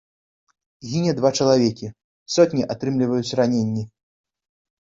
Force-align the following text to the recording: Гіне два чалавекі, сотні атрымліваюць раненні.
Гіне 0.93 1.11
два 1.19 1.31
чалавекі, 1.41 1.87
сотні 2.37 2.67
атрымліваюць 2.77 3.35
раненні. 3.43 3.87